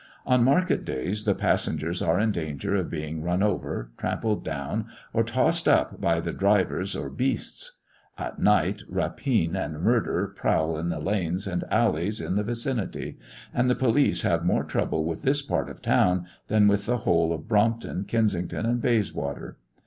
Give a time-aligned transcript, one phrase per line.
[0.25, 5.23] On market days the passengers are in danger of being run over, trampled down, or
[5.23, 7.77] tossed up by the drivers or "beasts";
[8.17, 13.19] at night, rapine and murder prowl in the lanes and alleys in the vicinity;
[13.53, 16.97] and the police have more trouble with this part of the town than with the
[17.05, 19.59] whole of Brompton, Kensington, and Bayswater.